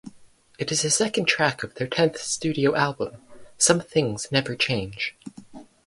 [0.57, 3.21] It is the second track on their tenth studio album
[3.59, 5.15] "Some Things Never Change".